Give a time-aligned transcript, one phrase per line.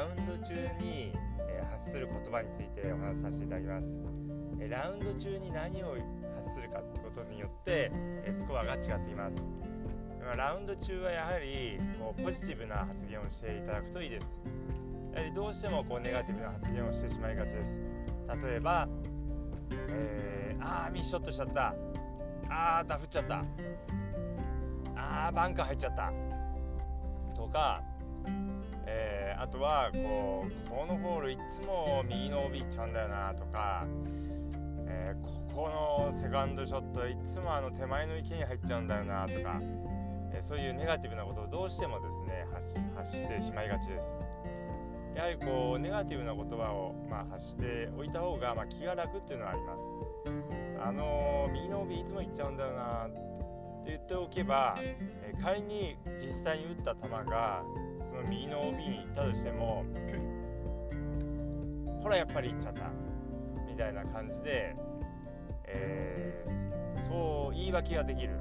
[0.00, 1.12] ラウンド中に、
[1.46, 3.94] え発する言葉についてお話しさせていただきます、
[4.58, 5.94] えラウンド中に何を
[6.34, 7.92] 発するかってことによって、
[8.24, 9.36] えスコアが違っています。
[10.38, 14.30] ラウンド中はやはりこうポジティブな発言をしていただくといいです。
[15.12, 17.78] やはりどうしてもこうネガティブな発言をしてしまいがちです。
[18.42, 18.88] 例えば、
[19.90, 21.74] えー、あーミスショットしちゃった。
[22.48, 23.44] あーダフっちゃった。
[24.96, 26.10] あーバンカー入っちゃった。
[27.34, 27.82] とか、
[28.92, 33.86] えー、あとはこうこのホールいつも右の OB いっちゃうんだよなとか、
[34.86, 39.60] えー、ここのセカンドショットいつもあの手前の池に入っちゃうんだよなとか、
[40.32, 42.46] えー、そういうネガティブなことをどうしてもですね
[42.96, 44.18] 発してしまいがちです。
[45.14, 49.80] やはりこうネガティブな言葉を、まあ、発しておいた方が、まあ、気が楽っていうのはあります。
[50.82, 57.64] あのー、右の OB いつも行っちゃうんだよなって言っておけば、え、仮に実際に打った球が
[58.22, 59.84] の右の OB に行ったとしても
[62.02, 62.90] ほらやっぱり行っちゃった
[63.68, 64.74] みたいな感じで、
[65.66, 68.40] えー、そう言い訳ができる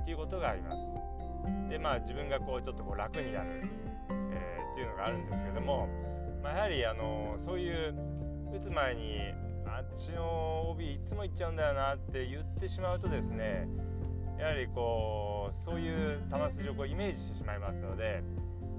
[0.00, 0.82] っていうことがあります。
[1.68, 3.48] でまあ自分がこうちょっとこう楽になる
[4.10, 5.88] えっていうのがあるんですけども、
[6.42, 7.94] まあ、やはりあのそういう
[8.54, 9.18] 打つ前に
[9.66, 13.66] あっちの OB いつも行っちゃうんだよなって言ってしまうとですね
[14.38, 18.22] やはりこうそういう球筋をこうイメージしてしまいますので、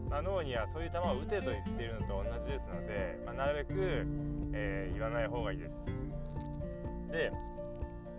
[0.10, 4.06] まあ、脳にはそういう球を打てと言っているのと同じですので、まあ、なるべく、
[4.54, 5.84] えー、言わない方がいいです。
[7.12, 7.32] で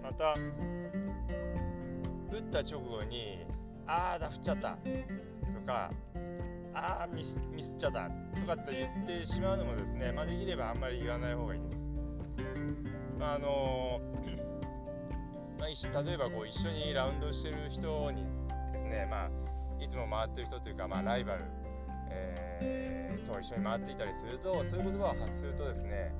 [0.03, 0.35] また
[2.33, 3.47] 打った直後に
[3.87, 4.79] 「ああだ振っちゃった」
[5.55, 5.91] とか
[6.75, 8.11] ああミスミスっちゃった
[8.41, 8.73] とかって
[9.07, 11.81] 言ってしまうのもですね、まあ、できればあんまり言わない方がいいです。
[13.19, 14.01] まあ、あの
[15.59, 18.27] まあ、例えばこう一緒にラウンドしてる人に
[18.73, 19.31] ですね、まあ、
[19.83, 21.45] いつも回ってる人というか、まあ、ライバル、
[22.61, 26.15] えー、と一緒に回っていたりするとそういう言葉を発するとですね、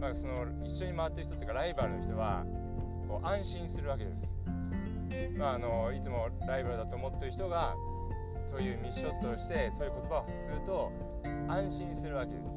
[0.00, 2.44] まあ、その一緒に回ってる人というかライバルの人は
[3.08, 4.34] こう安心するわけです。
[5.36, 7.74] まあ、あのいつもライバルだと思ってる人が
[8.46, 10.92] そういうミスショットをしてそういう言葉を発すると
[11.48, 12.56] 安心するわけです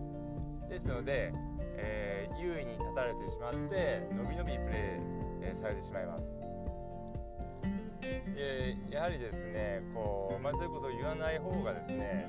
[0.70, 1.32] ですので、
[1.78, 6.34] えー、優位に立たれてしまってのびのびプレー、されてしまいます
[8.36, 10.23] でやはりですねこ、う
[10.74, 12.28] ことを言わない方がですね、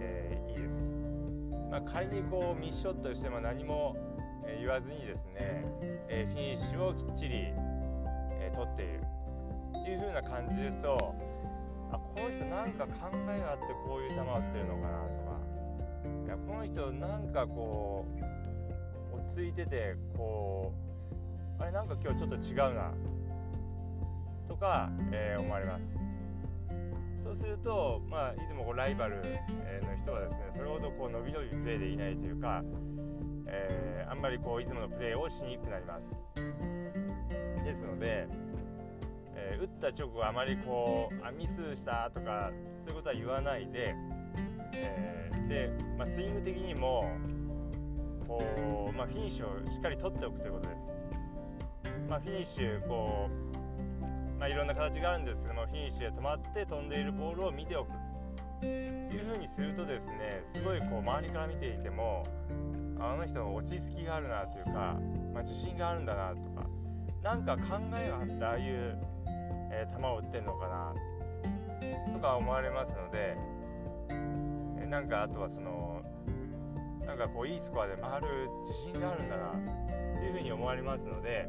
[0.00, 0.90] えー、いいです、
[1.70, 3.96] まあ、仮にこうミスショットしても何も
[4.58, 5.64] 言わずにですね、
[6.08, 7.52] えフィニッシュをきっちり、
[8.40, 9.00] え取っている
[9.78, 11.14] っていう風な感じですと
[11.92, 15.42] あこの人なんか考えがあってこういう球を打ってるのかなとか
[16.26, 18.06] いやこの人なんかこ
[19.12, 20.72] う落ち着いててこ
[21.58, 22.92] うあれなんか今日ちょっと違うな
[24.48, 25.96] とか、えー、思われます。
[27.16, 29.22] そうすると、まあ、いつもこうライバルの
[29.96, 32.62] 人はですねそれほどこう伸び伸びプレーでいないというか、
[33.46, 36.16] えー、あんまりこういつものプレーをしにくくなります
[37.64, 38.26] ですので、
[39.34, 43.94] えー、打った直後あまりこうあミスしたとかそういうことは言わないで、
[44.74, 47.04] えー、で、まあ、スイング的にも
[48.26, 50.88] こう、まあ、フィニッシュをしっかり取っておくということです。
[52.08, 53.51] まあ、フィニッシュこう、
[54.52, 57.88] いろんな形があるんですけどフィニッシュで止まって飛んでいるボールを見ておく。
[58.58, 62.24] っていうふうにするとですねすごいこう周りから見ていても
[63.00, 64.70] あの人落ち着きがあるなというか、
[65.34, 66.66] まあ、自信があるんだなとか
[67.24, 68.96] なんか考えがあってああいう
[69.72, 70.94] えー、球を打ってんのかな
[72.12, 73.36] とか思われますので、
[74.78, 76.02] えー、なんかあとはその
[77.06, 81.48] なんかこういいスコアで回る自信があるんだなっていうふうに思われますので、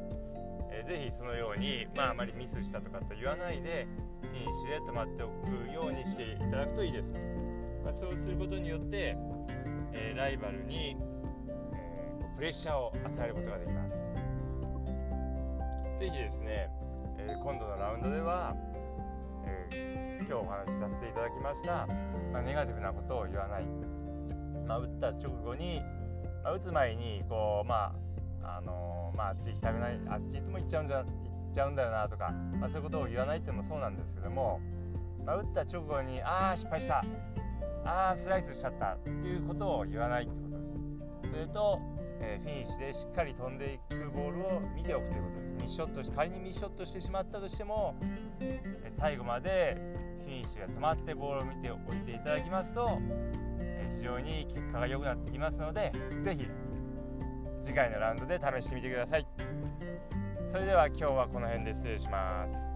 [0.73, 3.87] えー、ぜひそのように、まあ、あまりミスしたとかと言わないで
[4.21, 7.19] フィニッシュで止まっておくようにしていただくといいです。
[7.83, 9.15] まあ、そうすることによって、
[9.93, 10.97] えー、ライバルに、
[11.73, 14.07] えー、プレッシャーを与えることができます。
[15.99, 16.69] ぜひですね、
[17.17, 18.55] え今度のラウンドでは、
[19.71, 21.87] えー、今日お話しさせていただきました、
[22.33, 23.65] まあ、ネガティブなことを言わない、
[24.67, 25.81] まあ、打った直後に、
[26.43, 27.93] まあ、打つ前にこうまあ
[28.43, 31.07] あのー、まあ、あっち行きたくないあっちいつも行っちゃうんじゃ行っ
[31.53, 34.59] ちゃうんだよなとか、まあ、そういうことを言わないっていうのもそうなんですけども、
[35.25, 37.03] まあ、打った直後にああ失敗した
[37.85, 40.79] ああスライスしちゃったっていうことを言わないってことです。
[41.31, 41.79] それと
[42.21, 45.53] えフィニッシュでしっかり飛んでいくボールを見ておくということです。
[45.53, 47.95] ミッショット仮にミッショットしてしまったとしても
[48.87, 49.77] 最後まで
[50.23, 52.99] フィニッシュが止まってボールを見ておいていただきますと
[53.95, 55.91] 非常に結果が良くなってきますので
[56.21, 56.47] 是非
[57.63, 59.25] 次回のラウンドで試してみてください。
[60.41, 62.72] それでは今日はこの辺で失礼します。